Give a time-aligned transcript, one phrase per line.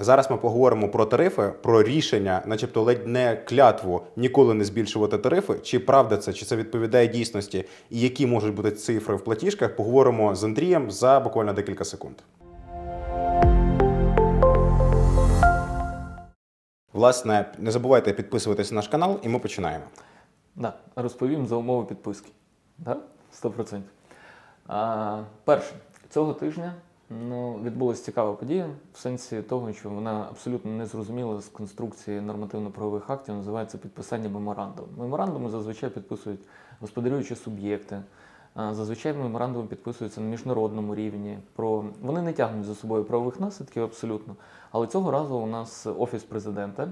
[0.00, 5.54] Зараз ми поговоримо про тарифи, про рішення, начебто ледь не клятву ніколи не збільшувати тарифи.
[5.62, 9.76] Чи правда це, чи це відповідає дійсності, і які можуть бути цифри в платіжках?
[9.76, 12.14] Поговоримо з Андрієм за буквально декілька секунд.
[16.92, 19.84] Власне, не забувайте підписуватись на наш канал, і ми починаємо.
[20.56, 22.28] Да, розповім за умови підписки.
[22.78, 22.96] Да?
[23.42, 23.80] 100%.
[24.66, 25.74] А, перше,
[26.10, 26.74] цього тижня
[27.28, 33.10] ну, відбулася цікава подія в сенсі того, що вона абсолютно не зрозуміла з конструкції нормативно-правових
[33.10, 34.88] актів, називається підписання меморандуму.
[34.98, 36.40] Меморандуми зазвичай підписують
[36.80, 38.02] господарюючі суб'єкти.
[38.56, 41.38] Зазвичай меморандуми підписуються на міжнародному рівні.
[41.56, 44.36] Про вони не тягнуть за собою правових наслідків абсолютно.
[44.70, 46.88] Але цього разу у нас офіс президента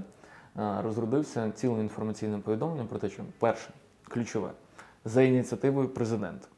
[0.54, 3.70] розродився цілим інформаційним повідомленням про те, що перше,
[4.08, 4.50] ключове,
[5.04, 6.48] за ініціативою президента.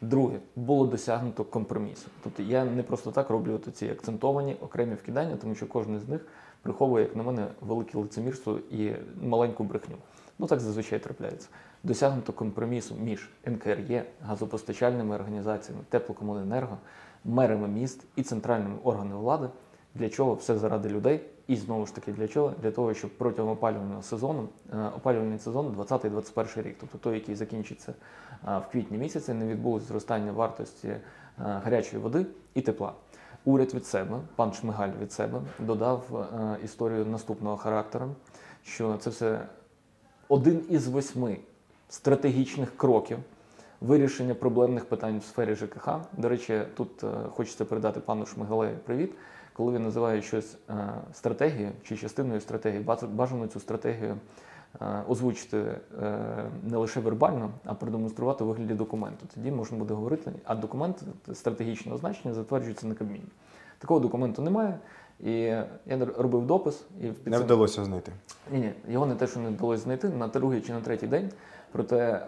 [0.00, 2.08] Друге, було досягнуто компромісу.
[2.24, 6.26] Тобто я не просто так роблю ці акцентовані окремі вкидання, тому що кожен з них
[6.62, 9.96] приховує, як на мене, велике лицемірство і маленьку брехню.
[10.38, 11.48] Ну так зазвичай трапляється.
[11.82, 16.78] Досягнуто компромісу між НКРЄ, газопостачальними організаціями, теплокомуненерго,
[17.24, 19.48] мерами міст і центральними органами влади.
[19.94, 21.20] Для чого все заради людей?
[21.48, 22.52] І знову ж таки для чого?
[22.62, 27.94] Для того, щоб протягом опалювального сезону, е, опалювальний сезон 20-21 рік, тобто той, який закінчиться
[28.48, 31.00] е, в квітні місяці, не відбулось зростання вартості е,
[31.36, 32.92] гарячої води і тепла.
[33.44, 36.28] Уряд від себе, пан Шмигаль від себе, додав
[36.64, 38.08] історію наступного характеру,
[38.62, 39.46] що це все
[40.28, 41.38] один із восьми
[41.88, 43.18] стратегічних кроків
[43.80, 45.88] вирішення проблемних питань в сфері ЖКХ.
[46.16, 49.12] До речі, тут хочеться передати пану Шмигалею привіт
[49.58, 54.16] коли він називає щось е, стратегією чи частиною стратегії, бажано цю стратегію
[54.80, 55.80] е, озвучити е,
[56.62, 59.26] не лише вербально, а продемонструвати у вигляді документу.
[59.34, 63.24] Тоді можна буде говорити, а документ стратегічного значення затверджується на Кабміні.
[63.78, 64.78] Такого документу немає.
[65.20, 65.32] І
[65.86, 67.32] я робив допис і в підсум...
[67.32, 68.12] Не вдалося знайти.
[68.52, 71.30] Ні, ні, його не те, що не вдалося знайти на другий чи на третій день.
[71.72, 72.26] Проте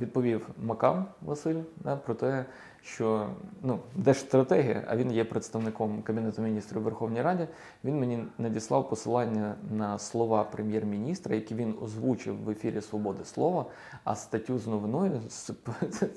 [0.00, 2.44] відповів Макам Василь да, про те,
[2.86, 3.28] що
[3.62, 7.46] ну, держстратегія, а він є представником Кабінету міністрів Верховній Раді,
[7.84, 13.66] він мені надіслав посилання на слова прем'єр-міністра, які він озвучив в ефірі Свободи Слова,
[14.04, 15.50] а статтю з новиною з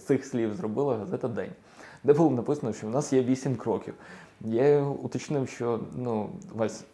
[0.05, 1.51] цих слів зробила газета День,
[2.03, 3.93] де було написано, що в нас є вісім кроків.
[4.41, 6.85] Я уточнив, що ну, Вась,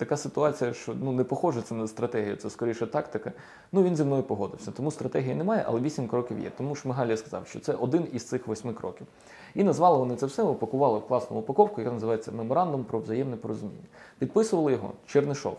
[0.00, 3.32] така ситуація, що ну не похоже це на стратегію, це скоріше тактика.
[3.72, 4.70] Ну він зі мною погодився.
[4.70, 6.50] Тому стратегії немає, але вісім кроків є.
[6.50, 9.06] Тому Шмигалія сказав, що це один із цих восьми кроків.
[9.54, 13.84] І назвали вони це все, упакували в класну упаковку, яка називається Меморандум про взаємне порозуміння.
[14.18, 15.56] Підписували його Чернишов,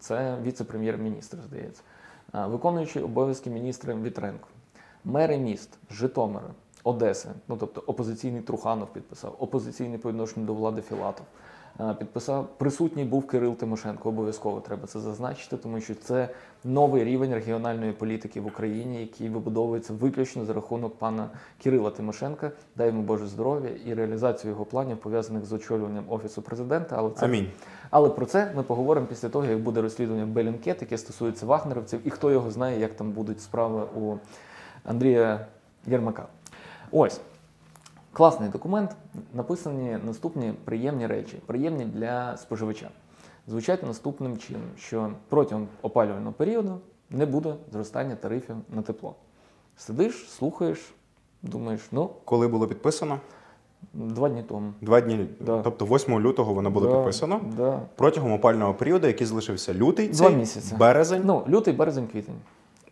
[0.00, 1.82] це віце-прем'єр-міністр, здається,
[2.32, 4.48] виконуючий обов'язки міністра Вітренко,
[5.04, 6.50] мери міст, Житомира,
[6.84, 11.26] Одеси, ну тобто опозиційний Труханов підписав, опозиційний по відношенню до влади Філатов.
[11.98, 14.08] Підписав присутній був Кирил Тимошенко.
[14.08, 16.28] Обов'язково треба це зазначити, тому що це
[16.64, 21.30] новий рівень регіональної політики в Україні, який вибудовується виключно за рахунок пана
[21.62, 22.50] Кирила Тимошенка.
[22.76, 26.96] Дай йому Боже здоров'я і реалізацію його планів пов'язаних з очолюванням офісу президента.
[26.98, 27.50] Але це Амінь.
[27.90, 32.10] Але про це ми поговоримо після того, як буде розслідування Белінкет, яке стосується вагнеровців, і
[32.10, 34.14] хто його знає, як там будуть справи у
[34.84, 35.46] Андрія
[35.86, 36.26] Єрмака.
[36.90, 37.20] Ось.
[38.12, 38.96] Класний документ,
[39.34, 42.88] написані наступні приємні речі, приємні для споживача.
[43.46, 46.78] Звучать наступним чином, що протягом опалювального періоду
[47.10, 49.14] не буде зростання тарифів на тепло.
[49.76, 50.94] Сидиш, слухаєш,
[51.42, 52.10] думаєш, ну.
[52.24, 53.20] Коли було підписано?
[53.92, 54.72] Два дні тому.
[54.80, 55.28] Два дні.
[55.40, 55.62] Да.
[55.62, 57.40] Тобто 8 лютого воно було да, підписано.
[57.56, 57.80] Да.
[57.96, 60.74] Протягом опального періоду, який залишився лютий, Два цей, місяці.
[60.78, 61.22] березень.
[61.24, 62.34] Ну, лютий, березень, квітень.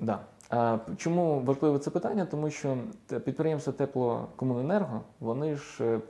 [0.01, 0.19] Да.
[0.97, 2.27] Чому важливе це питання?
[2.27, 2.77] Тому що
[3.25, 6.01] підприємство Теплокомуненерго вони ж е,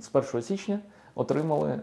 [0.00, 0.78] з 1 січня
[1.14, 1.80] отримали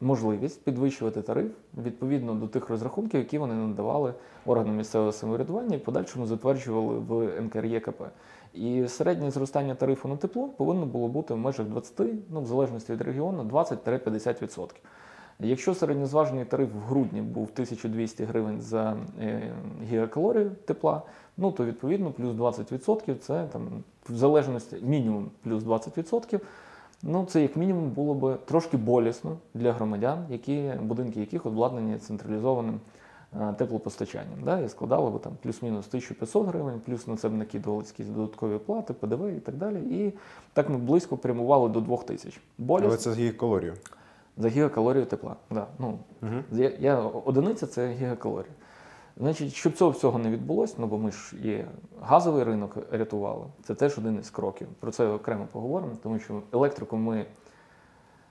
[0.00, 1.52] можливість підвищувати тариф
[1.84, 4.14] відповідно до тих розрахунків, які вони надавали
[4.46, 8.02] органам місцевого самоврядування і подальшому затверджували в НКРЄКП.
[8.54, 12.00] І середнє зростання тарифу на тепло повинно було бути в межах 20,
[12.30, 14.68] ну в залежності від регіону, 20-50%.
[15.40, 19.52] Якщо середньозважений тариф в грудні був 1200 гривень за е,
[19.90, 21.02] гігакалорію тепла,
[21.36, 23.62] ну то відповідно плюс 20% це там
[24.08, 26.40] в залежності мінімум плюс 20%.
[27.06, 32.80] Ну, це як мінімум було б трошки болісно для громадян, які будинки яких обладнані централізованим
[33.40, 34.38] е, теплопостачанням.
[34.44, 38.58] Да, І складали б там плюс-мінус 1500 гривень, плюс на це б накидували якісь додаткові
[38.58, 39.76] плати, ПДВ і так далі.
[39.76, 40.12] І
[40.52, 42.40] так ми близько прямували до 2000.
[42.58, 42.88] Болісно.
[42.88, 43.74] Але це з гігакалорію.
[44.36, 45.36] За гігакалорію тепла.
[45.50, 45.66] Да.
[45.78, 46.32] Ну, угу.
[46.52, 48.52] я, я, Одиниця це гігакалорія.
[49.16, 51.64] Значить, щоб цього всього не відбулося, ну бо ми ж і
[52.02, 54.68] газовий ринок рятували, це теж один із кроків.
[54.80, 57.26] Про це окремо поговоримо, тому що електрику ми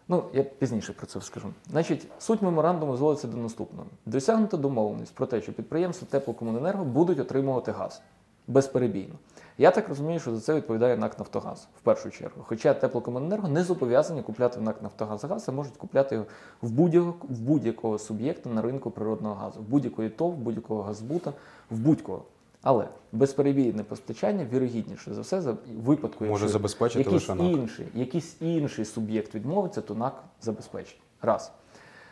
[0.08, 1.54] Ну, я пізніше про це скажу.
[1.70, 7.72] Значить, суть меморандуму зводиться до наступного: досягнута домовленість про те, що підприємства теплокомуненерго будуть отримувати
[7.72, 8.02] газ
[8.48, 9.14] безперебійно.
[9.58, 12.42] Я так розумію, що за це відповідає НАК Нафтогаз в першу чергу.
[12.48, 16.28] Хоча теплокомуненерго не зобов'язані купляти в НАК Нафтогаз газ, а можуть купляти його
[16.62, 21.34] в будь-якого, в будь-якого суб'єкта на ринку природного газу, в будь-якої ТОВ, в будь-якого газбута,
[21.72, 22.24] в будь-кого.
[22.62, 27.52] Але безперебійне постачання вірогідніше за все за випадку, Може забезпечити якийсь лише НАК.
[27.52, 31.00] інший, якийсь інший суб'єкт відмовиться, то НАК забезпечить.
[31.22, 31.52] Раз.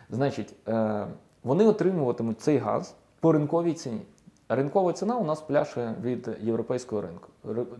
[0.09, 1.07] Значить, е,
[1.43, 4.01] вони отримуватимуть цей газ по ринковій ціні.
[4.55, 7.27] Ринкова ціна у нас пляше від європейського ринку.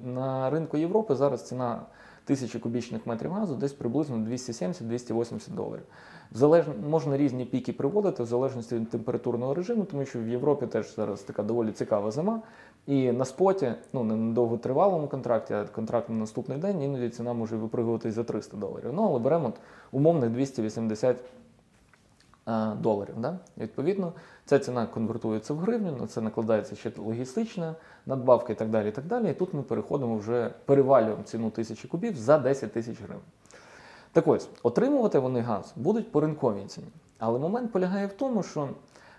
[0.03, 1.81] На ринку Європи зараз ціна
[2.25, 5.83] тисячі кубічних метрів газу десь приблизно 270-280 доларів.
[6.31, 6.65] Залеж...
[6.89, 11.21] Можна різні піки приводити в залежності від температурного режиму, тому що в Європі теж зараз
[11.21, 12.41] така доволі цікава зима.
[12.87, 17.33] І на споті, ну не на довготривалому контракті, а контракт на наступний день, іноді ціна
[17.33, 18.91] може випригувати за 300 доларів.
[18.93, 19.53] Ну, але беремо
[19.91, 21.19] умовних 280 е,
[22.81, 23.15] доларів.
[23.17, 23.37] Да?
[23.57, 24.13] Відповідно,
[24.45, 28.89] ця ціна конвертується в гривню, на це накладається ще логістична надбавка і так далі.
[28.89, 29.29] І так далі.
[29.29, 33.23] І тут ми переходимо вже перевалюємо ціну тисячі кубів за 10 тисяч гривень.
[34.11, 36.87] Так ось, отримувати вони газ будуть по ринковій ціні.
[37.19, 38.69] Але момент полягає в тому, що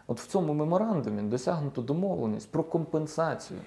[0.06, 3.60] от в цьому меморандумі досягнуто домовленість про компенсацію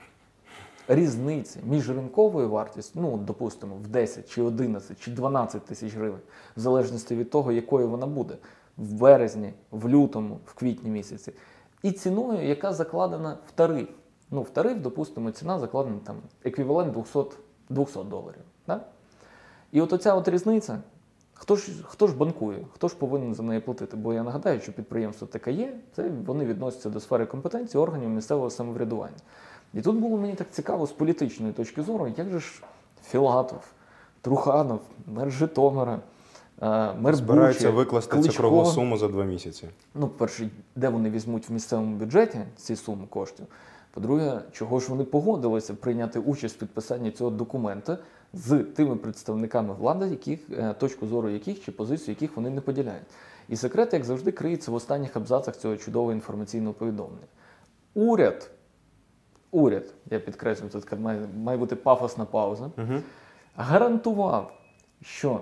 [0.88, 6.22] різниці між ринковою вартістю, ну, допустимо, в 10 чи 11 чи 12 тисяч гривень,
[6.58, 8.38] в залежності від того, якою вона буде,
[8.77, 11.33] в березні, в лютому, в квітні місяці,
[11.83, 13.89] і ціною, яка закладена в тариф.
[14.31, 17.19] Ну, в тариф, допустимо, ціна закладена там еквівалент 200,
[17.69, 18.42] 200 доларів.
[18.68, 18.81] Да?
[19.72, 20.80] І от оця от різниця,
[21.33, 23.98] хто ж, хто ж банкує, хто ж повинен за неї платити?
[23.98, 28.50] Бо я нагадаю, що підприємство таке є, це вони відносяться до сфери компетенції органів місцевого
[28.50, 29.18] самоврядування.
[29.74, 32.63] І тут було мені так цікаво з політичної точки зору, як же ж
[33.04, 33.63] Філатов,
[34.22, 36.00] Труханов, мер Житомира,
[36.62, 38.31] мер Збираються Бучі, викласти Кличко.
[38.31, 39.68] цю круглу суму за два місяці.
[39.96, 43.46] Ну, перше, де вони візьмуть в місцевому бюджеті ці суми коштів.
[43.92, 47.98] По-друге, чого ж вони погодилися прийняти участь в підписанні цього документа
[48.34, 53.06] з тими представниками влади, яких, е, точку зору яких чи позицію яких вони не поділяють.
[53.50, 57.28] І секрет, як завжди, криється в останніх абзацах цього чудового інформаційного повідомлення.
[57.94, 58.50] Уряд,
[59.51, 62.94] уряд, я підкреслюю, тут така має, має бути пафосна пауза, Угу.
[63.56, 64.51] гарантував,
[65.01, 65.40] що е,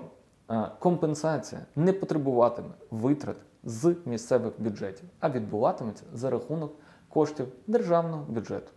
[0.78, 6.72] компенсація не потребуватиме витрат з місцевих бюджетів, а відбуватиметься за рахунок
[7.08, 8.70] коштів державного бюджету.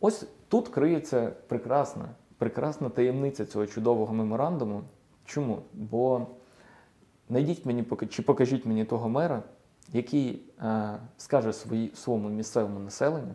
[0.00, 2.04] Ось тут криється прекрасна,
[2.38, 4.82] прекрасна таємниця цього чудового меморандуму.
[5.24, 5.58] Чому?
[5.74, 6.26] Бо
[7.28, 9.42] знайдіть мені чи покажіть мені того мера,
[9.92, 13.34] який е, скаже свої, своєму місцевому населенню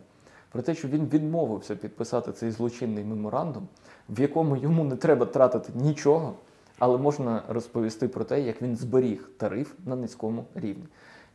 [0.52, 3.68] про те, що він відмовився підписати цей злочинний меморандум,
[4.08, 6.34] в якому йому не треба тратити нічого,
[6.82, 10.84] але можна розповісти про те, як він зберіг тариф на низькому рівні.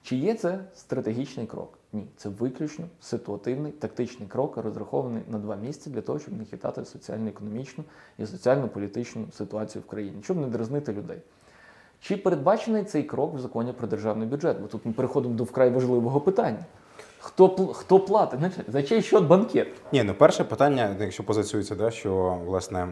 [0.04, 1.80] Чи є це стратегічний крок?
[1.94, 6.86] Ні, це виключно ситуативний тактичний крок, розрахований на два місяці для того, щоб не хитати
[6.86, 7.84] соціально-економічну
[8.18, 11.18] і соціально-політичну ситуацію в країні, щоб не дразнити людей.
[12.00, 14.62] Чи передбачений цей крок в законі про державний бюджет?
[14.62, 16.66] Бо тут ми переходимо до вкрай важливого питання.
[17.20, 18.40] Хто, хто платить?
[18.68, 19.68] За чий счет банкет?
[19.94, 22.88] Ні, ну перше питання, якщо позиціюється, да, що власне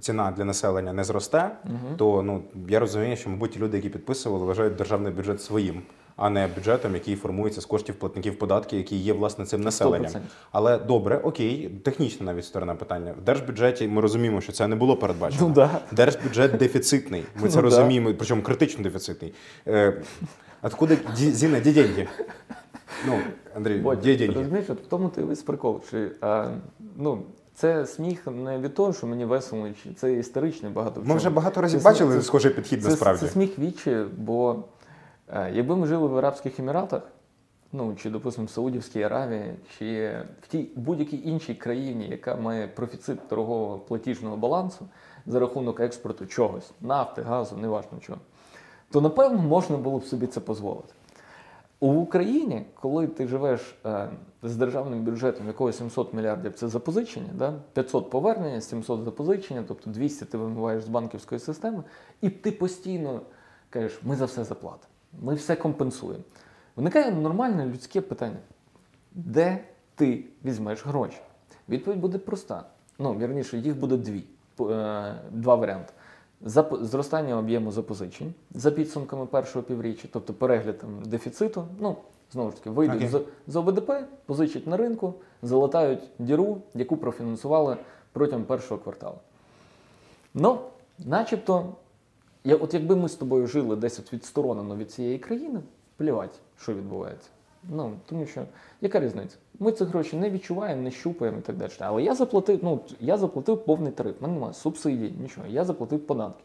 [0.00, 1.50] ціна для населення не зросте,
[1.96, 5.82] то ну я розумію, що мабуть люди, які підписували, вважають державний бюджет своїм,
[6.16, 10.12] а не бюджетом, який формується з коштів платників податків, які є власне цим населенням.
[10.12, 10.18] 100%.
[10.52, 13.14] Але добре, окей, технічна навіть сторона питання.
[13.22, 15.48] В держбюджеті ми розуміємо, що це не було передбачено.
[15.48, 15.70] Ну да.
[15.92, 17.24] Держбюджет дефіцитний.
[17.34, 17.76] Ми це Ну да.
[17.76, 19.34] розуміємо, причому критично дефіцитний.
[19.66, 20.02] Е,
[20.62, 22.08] откуда ді- Зіна, де деньги?
[23.06, 23.18] Ну,
[23.56, 24.34] Андрій, де деньги?
[24.38, 25.80] Розумієш, от в тому ти весь прикол.
[25.90, 26.48] Чи, а,
[26.96, 27.22] ну,
[27.54, 31.00] це сміх не від того, що мені весело, чи це історичний багато.
[31.00, 31.18] в Ми чому.
[31.18, 33.20] вже багато разів Це- бачили це- схожий підхід Це, насправді.
[33.20, 34.64] це сміх вічі, бо
[35.28, 37.02] е, якби ми жили в Арабських Еміратах,
[37.72, 40.12] ну чи, допустимо, в Саудівській Аравії, чи
[40.42, 44.88] в тій будь-якій іншій країні, яка має профіцит торгового платіжного балансу
[45.26, 48.18] за рахунок експорту чогось, нафти, газу, неважно чого,
[48.90, 50.88] то напевно можна було б собі це дозволити.
[51.80, 54.08] У Україні, коли ти живеш е,
[54.42, 57.54] з державним бюджетом, якого 700 мільярдів це запозичення, да?
[57.72, 61.82] 500 повернення, 700 запозичення, тобто 200 ти вимиваєш з банківської системи,
[62.20, 63.20] і ти постійно
[63.70, 64.92] кажеш, ми за все заплатимо,
[65.22, 66.24] ми все компенсуємо.
[66.76, 68.38] Виникає нормальне людське питання:
[69.12, 69.64] де
[69.94, 71.20] ти візьмеш гроші?
[71.68, 72.64] Відповідь буде проста.
[72.98, 74.24] Ну, вірніше, їх буде дві,
[74.60, 75.92] е, два варіанти.
[76.40, 81.64] Зростання об'єму запозичень за підсумками першого півріччя, тобто перегляд там, дефіциту.
[81.80, 81.96] Ну,
[82.32, 83.08] знову ж таки, вийдуть Окей.
[83.08, 83.92] з, з ОВДП,
[84.26, 87.76] позичать на ринку, залатають діру, яку профінансували
[88.12, 89.16] протягом першого кварталу.
[90.34, 90.58] Ну,
[90.98, 91.66] начебто,
[92.44, 95.60] Я, от якби ми з тобою жили десь от відсторонено від цієї країни,
[95.96, 97.28] плівать, що відбувається.
[97.70, 98.42] Ну, тому що
[98.80, 99.36] яка різниця?
[99.58, 101.70] Ми ці гроші не відчуваємо, не щупаємо і так далі.
[101.78, 105.46] Але я заплатив, ну, я заплатив повний тариф, в мене немає субсидій, нічого.
[105.46, 106.42] Я заплатив податки.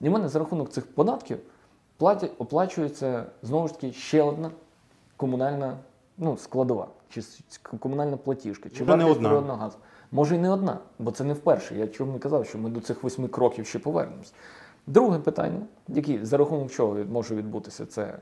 [0.00, 1.38] І в мене за рахунок цих податків
[1.96, 4.50] платять, оплачується знову ж таки ще одна
[5.16, 5.76] комунальна
[6.18, 7.22] ну, складова, чи
[7.80, 9.28] комунальна платіжка, чи вартість одна.
[9.28, 9.76] природного газу.
[10.12, 11.74] Може і не одна, бо це не вперше.
[11.74, 14.32] Я чому не казав, що ми до цих восьми кроків ще повернемось.
[14.86, 18.18] Друге питання, яке за рахунок чого може відбутися, це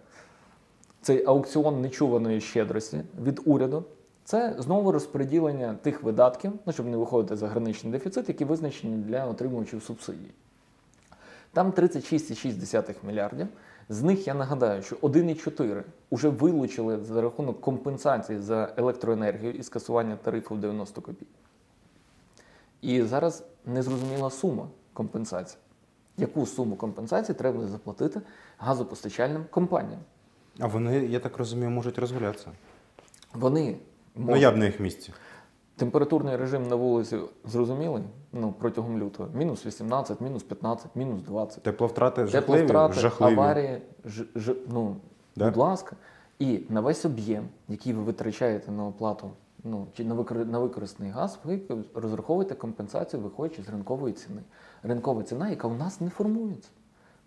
[1.05, 3.85] цей аукціон нечуваної щедрості від уряду.
[4.25, 9.27] Це знову розподілення тих видатків, ну, щоб не виходити за граничний дефіцит, які визначені для
[9.27, 10.31] отримувачів субсидій.
[11.53, 13.47] Там 36,6 мільярдів.
[13.89, 15.83] З них я нагадаю, що 1,4
[16.13, 21.33] вже вилучили за рахунок компенсації за електроенергію і скасування тарифу в 90 копійок.
[22.81, 25.61] І зараз незрозуміла сума компенсації.
[26.17, 28.21] Яку суму компенсації треба заплатити
[28.59, 30.01] газопостачальним компаніям?
[30.59, 32.51] А вони, я так розумію, можуть розгулятися.
[33.35, 33.77] Вони
[34.15, 35.13] Ну можуть- я б на їх місці.
[35.77, 39.29] Температурний режим на вулиці зрозумілий ну, протягом лютого.
[39.35, 41.63] Мінус 18, мінус 15, мінус 20.
[41.63, 43.33] Тепловтрати жахливі, Тепловтрати, жахливі.
[43.33, 44.97] аварії, ж, ж, ну,
[45.37, 45.45] Да?
[45.45, 45.97] будь ласка.
[46.39, 49.31] І на весь об'єм, який ви витрачаєте на оплату
[49.65, 50.47] ну, чи на, викор...
[50.47, 51.61] на використаний газ, ви
[51.95, 54.43] розраховуєте компенсацію, виходячи з ринкової ціни.
[54.83, 56.69] Ринкова ціна, яка у нас не формується.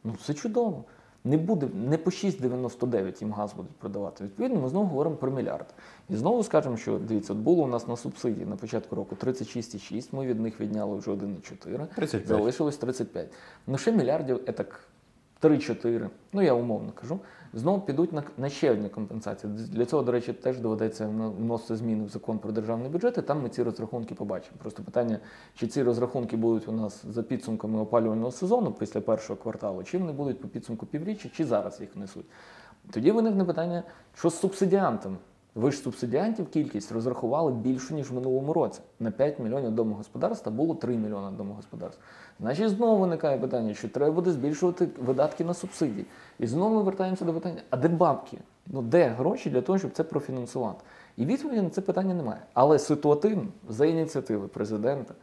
[0.03, 0.83] Ну, це чудово.
[1.27, 4.23] Не буде не по 6,99 їм газ будуть продавати.
[4.23, 5.73] Відповідно, ми знову говоримо про мільярд.
[6.09, 10.07] І знову скажемо, що дивіться, от було у нас на субсидії на початку року 36,6,
[10.11, 12.27] ми від них відняли вже 1,4, 35.
[12.27, 13.27] залишилось 35.
[13.67, 14.79] Ну ще мільярдів етак
[15.41, 17.19] 3-4, ну я умовно кажу,
[17.53, 19.53] знову підуть на, на ще одні компенсації.
[19.53, 23.41] Для цього, до речі, теж доведеться вносити зміни в закон про державний бюджет, і там
[23.41, 24.57] ми ці розрахунки побачимо.
[24.61, 25.19] Просто питання,
[25.55, 30.11] чи ці розрахунки будуть у нас за підсумками опалювального сезону після першого кварталу, чи вони
[30.11, 32.25] будуть по підсумку півріччя, чи зараз їх несуть.
[32.91, 35.17] Тоді виникне питання, що з субсидіантами?
[35.57, 38.79] Ви ж субсидіантів кількість розрахували більшу, ніж в минулому році.
[38.99, 42.01] На 5 мільйонів домогосподарств було 3 мільйони домогосподарств.
[42.39, 46.05] Значить, знову виникає питання, що треба буде збільшувати видатки на субсидії.
[46.39, 48.37] І знову ми вертаємося до питання: а де бабки?
[48.67, 50.83] Ну де гроші для того, щоб це профінансувати?
[51.17, 52.41] І відповіді на це питання немає.
[52.53, 55.13] Але ситуативно, за ініціативи президента,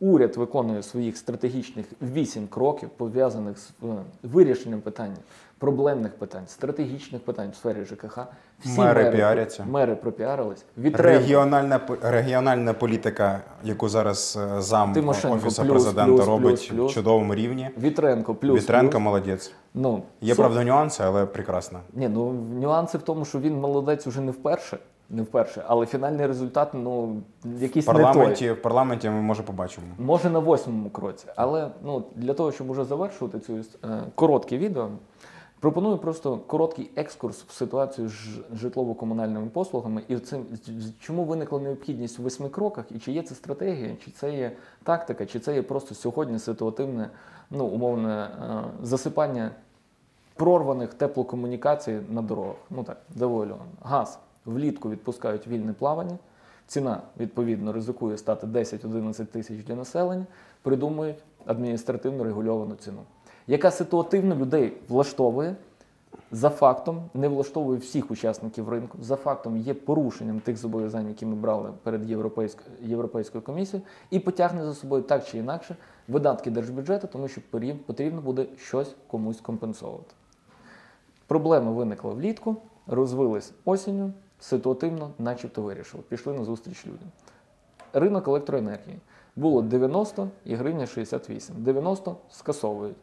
[0.00, 3.86] уряд виконує своїх стратегічних вісім кроків, пов'язаних з е,
[4.22, 5.16] вирішенням питання,
[5.58, 8.18] проблемних питань, стратегічних питань в сфері ЖКХ.
[8.64, 9.64] Всі Мери піаряться.
[9.70, 10.64] Мери пропіарились.
[10.78, 16.68] Вітренко, Регіональна, регіональна політика, яку зараз е, зам Тимошенко Офісу плюс, президента плюс, робить плюс,
[16.68, 16.92] плюс.
[16.92, 17.70] в чудовому рівні.
[17.82, 18.62] Вітренко плюс.
[18.62, 19.02] Вітренко плюс.
[19.02, 19.52] молодець.
[19.74, 21.80] Ну, Є, со- правда, нюанси, але прекрасно.
[21.94, 24.78] Ні, ну нюанси в тому, що він молодець уже не вперше.
[25.12, 28.02] Не вперше, але фінальний результат, ну, В якийсь не той.
[28.02, 29.86] парламенті, в парламенті ми може побачимо.
[29.98, 31.26] Може на восьмому кроці.
[31.36, 34.88] Але ну, для того, щоб уже завершувати цю е, коротке відео,
[35.60, 38.14] пропоную просто короткий екскурс в ситуацію з
[38.54, 40.46] житлово-комунальними послугами і цим,
[41.00, 44.52] чому виникла необхідність в восьми кроках, і чи є це стратегія, чи це є
[44.82, 47.10] тактика, чи це є просто сьогодні ситуативне,
[47.50, 49.50] ну, умовне е, засипання
[50.34, 52.56] прорваних теплокомунікацій на дорогах.
[52.70, 53.50] Ну так, доволі.
[53.82, 56.18] Газ влітку відпускають вільне плавання.
[56.66, 60.26] Ціна, відповідно, ризикує стати 10-11 тисяч для населення,
[60.62, 63.00] придумують адміністративно регульовану ціну,
[63.46, 65.56] яка ситуативно людей влаштовує,
[66.32, 71.34] за фактом не влаштовує всіх учасників ринку, за фактом є порушенням тих зобов'язань, які ми
[71.34, 75.76] брали перед Європейською, Європейською комісією, і потягне за собою так чи інакше
[76.08, 77.40] видатки держбюджету, тому що
[77.86, 80.14] потрібно буде щось комусь компенсовувати.
[81.26, 82.56] Проблема виникла влітку,
[82.86, 86.02] розвилась осінню, ситуативно, начебто вирішили.
[86.08, 87.08] Пішли на зустріч людям.
[87.92, 88.98] Ринок електроенергії.
[89.36, 91.54] Було 90 і гривня 68.
[91.58, 92.96] 90 скасовують.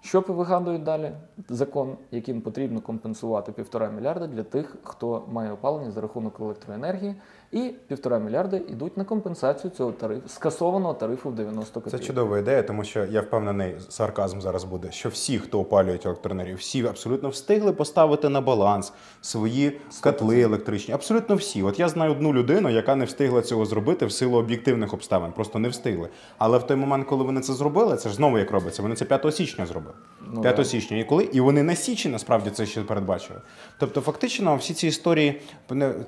[0.00, 1.12] Що вигадують далі?
[1.48, 7.14] Закон, яким потрібно компенсувати півтора мільярда для тих, хто має опалення за рахунок електроенергії,
[7.52, 12.62] і півтора мільярда йдуть на компенсацію цього тарифу, скасованого тарифу в 90 Це чудова ідея,
[12.62, 17.72] тому що я впевнений, сарказм зараз буде, що всі, хто опалюють електроенергію, всі абсолютно встигли
[17.72, 20.94] поставити на баланс свої котли електричні.
[20.94, 21.62] Абсолютно всі.
[21.62, 25.32] От я знаю одну людину, яка не встигла цього зробити в силу об'єктивних обставин.
[25.32, 26.08] Просто не встигли.
[26.38, 28.82] Але в той момент, коли вони це зробили, це ж знову як робиться.
[28.82, 29.94] Вони це 5 січня зробили.
[30.32, 30.64] Ну, 5 да.
[30.64, 30.96] січня.
[30.96, 33.40] І коли і вони на січі насправді це ще передбачили.
[33.78, 35.40] Тобто, фактично, всі ці історії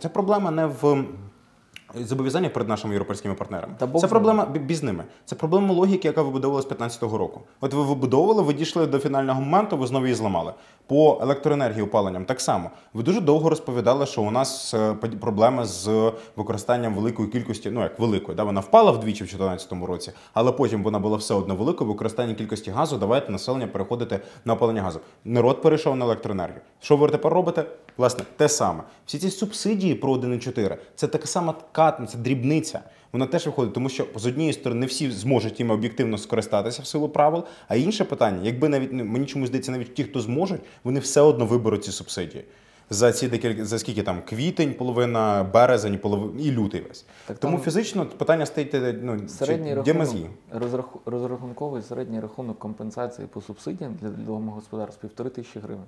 [0.01, 1.05] це проблема не в
[1.95, 3.75] Зобов'язання перед нашими європейськими партнерами.
[3.79, 5.05] Та Бог це проблема бі- бі ними.
[5.25, 7.41] Це проблема логіки, яка вибудовувалася з 15-го року.
[7.61, 10.53] От ви вибудовували, ви дійшли до фінального моменту, ви знову її зламали.
[10.91, 12.71] По електроенергії опаленням так само.
[12.95, 17.99] Ви дуже довго розповідали, що у нас е, проблема з використанням великої кількості, ну як
[17.99, 21.91] великої, да, вона впала вдвічі в 2014 році, але потім вона була все одно великою.
[21.91, 22.99] Використання кількості газу.
[22.99, 25.01] Давайте населення переходити на опалення газу.
[25.25, 26.61] Народ перейшов на електроенергію.
[26.81, 27.65] Що ви тепер робите?
[27.97, 28.83] Власне, те саме.
[29.07, 32.81] Всі ці субсидії про 1,4– це така сама ткатна, це дрібниця.
[33.13, 36.87] Вона теж виходить, тому що з однієї сторони не всі зможуть їм об'єктивно скористатися в
[36.87, 37.45] силу правил.
[37.69, 41.21] А інше питання, якби навіть ну, мені чомусь здається, навіть ті, хто зможуть, вони все
[41.21, 42.45] одно виберуть ці субсидії.
[42.93, 47.05] За ці декілька за скільки там квітень, половина, березень, половина і лютий весь.
[47.27, 50.27] Так Тому там фізично питання стоїть ну, Середній чи, рахунок, мозги?
[50.55, 55.85] розраху- розрахунковий середній рахунок компенсації по субсидіям для домогосподарств півтори тисячі гривень.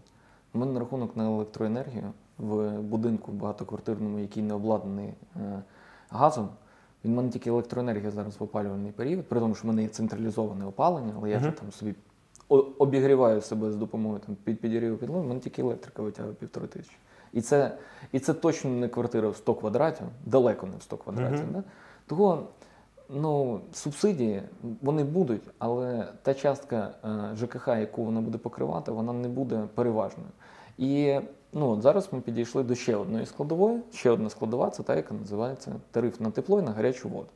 [0.54, 5.62] У мене рахунок на електроенергію в будинку багатоквартирному, який не обладнаний е,
[6.10, 6.48] газом.
[7.04, 9.88] Він в мене тільки електроенергія зараз в опалювальний період, при тому, що в мене є
[9.88, 11.94] централізоване опалення, але я вже там собі
[12.78, 16.96] обігріваю себе з допомогою там, під підігріву підлоги, в мене тільки електрика витягує півтори тисячі.
[17.32, 17.76] І це,
[18.12, 21.52] і це точно не квартира в 100 квадратів, далеко не в 100 квадратів.
[21.52, 21.62] Да?
[22.06, 22.46] Того
[23.08, 24.42] ну, субсидії
[24.82, 30.30] вони будуть, але та частка е, ЖКХ, яку вона буде покривати, вона не буде переважною.
[30.78, 31.20] І
[31.52, 33.80] ну, от зараз ми підійшли до ще одної складової.
[33.92, 37.28] Ще одна складова це та, яка називається тариф на тепло і на гарячу воду.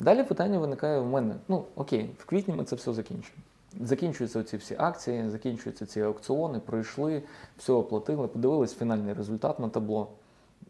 [0.00, 3.38] Далі питання виникає в мене: ну окей, в квітні ми це все закінчимо.
[3.80, 7.22] Закінчуються ці всі акції, закінчуються ці аукціони, пройшли,
[7.58, 10.08] все оплатили, подивились фінальний результат на табло.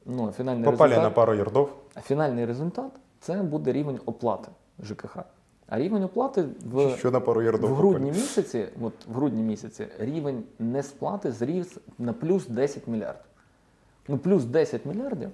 [0.07, 1.71] Ну, фінальний Попали результат, на пару ярдов.
[1.95, 4.49] а фінальний результат це буде рівень оплати
[4.83, 5.19] ЖКХ.
[5.69, 10.45] А рівень оплати в, Що на пару в грудні місяці, от в грудні місяці, рівень
[10.59, 13.25] несплати зріс на плюс 10 мільярдів.
[14.09, 15.31] Ну, плюс 10 мільярдів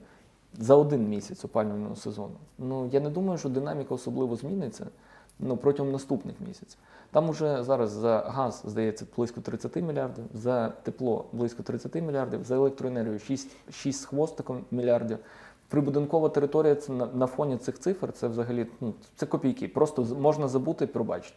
[0.58, 2.34] за один місяць опалювального сезону.
[2.58, 4.86] Ну, я не думаю, що динаміка особливо зміниться
[5.38, 6.78] ну, протягом наступних місяців.
[7.10, 12.54] Там уже зараз за газ, здається, близько 30 мільярдів, за тепло близько 30 мільярдів, за
[12.54, 15.18] електроенергію 6, 6 з хвостиком мільярдів.
[15.68, 19.68] Прибудинкова територія це на, на фоні цих цифр це взагалі ну, це копійки.
[19.68, 21.36] Просто можна забути і пробачити.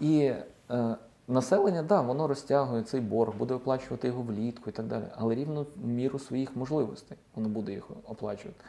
[0.00, 0.32] І
[0.70, 0.96] е,
[1.28, 5.66] населення, да, воно розтягує цей борг, буде оплачувати його влітку і так далі, але рівно
[5.76, 8.60] в міру своїх можливостей воно буде їх оплачувати.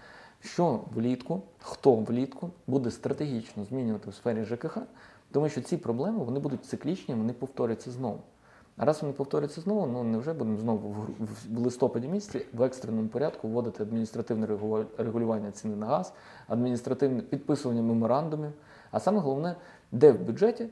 [0.41, 4.77] Що влітку, хто влітку буде стратегічно змінювати в сфері ЖКХ,
[5.31, 8.19] тому що ці проблеми вони будуть циклічні, вони повторяться знову.
[8.77, 13.47] А раз вони повторяться знову, ну невже будемо знову в, листопаді місяці в екстреному порядку
[13.47, 14.47] вводити адміністративне
[14.97, 16.13] регулювання ціни на газ,
[16.47, 18.51] адміністративне підписування меморандумів.
[18.91, 19.55] А саме головне,
[19.91, 20.69] де в бюджеті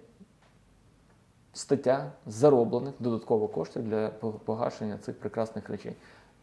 [1.53, 4.09] стаття зароблених додатково коштів для
[4.45, 5.95] погашення цих прекрасних речей.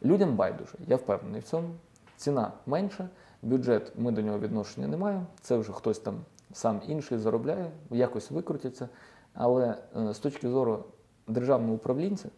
[0.03, 1.69] Людям байдуже, я впевнений в цьому.
[2.17, 3.09] Ціна менша,
[3.43, 5.27] бюджет ми до нього відношення не маємо.
[5.41, 6.15] Це вже хтось там
[6.53, 8.89] сам інший заробляє, якось викрутиться.
[9.35, 10.85] Але е, з точки зору
[11.29, 12.29] державного управлінця,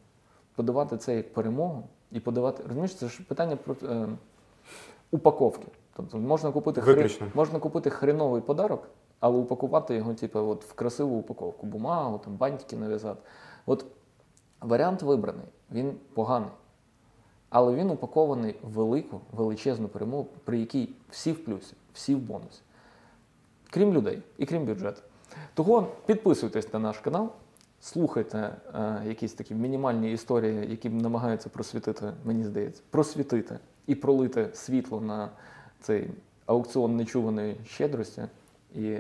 [0.55, 2.63] подавати це як перемогу і подавати.
[2.63, 4.09] Розумієш, це ж питання про е,
[5.11, 5.67] упаковки.
[5.97, 7.27] Тобто можна купити, хрен, Виключно.
[7.35, 8.89] можна купити хреновий подарок,
[9.21, 13.21] але упакувати його, типу, от в красиву упаковку, бумагу, там, бантики нав'язати.
[13.67, 13.85] От
[14.61, 16.51] варіант вибраний, він поганий.
[17.51, 22.61] Але він упакований в велику, величезну перемогу, при якій всі в плюсі, всі в бонусі.
[23.71, 25.03] Крім людей і крім бюджету.
[25.55, 27.29] Того підписуйтесь на наш канал,
[27.85, 28.39] слухайте
[28.75, 35.29] е, якісь такі мінімальні історії, які намагаються просвітити, мені здається, просвітити і пролити світло на
[35.81, 36.11] цей
[36.47, 38.23] аукціон нечуваної щедрості
[38.75, 38.97] і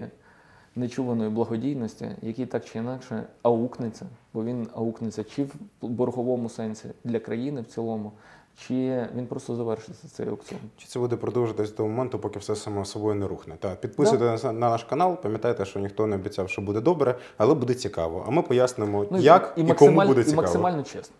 [0.76, 7.20] нечуваної благодійності, який так чи інакше аукнеться, бо він аукнеться чи в борговому сенсі для
[7.20, 8.12] країни в цілому,
[8.58, 10.60] чи він просто завершиться цей аукціон.
[10.76, 13.56] Чи це буде продовжитись до моменту, поки все само собою не рухне?
[13.60, 17.74] Так, підписуйтесь на наш канал, пам'ятайте, що ніхто не обіцяв, що буде добре, але буде
[17.74, 18.24] цікаво.
[18.28, 20.42] А ми пояснимо, Ну, як і, і, кому буде цікаво.
[20.42, 21.16] і максимально чесно.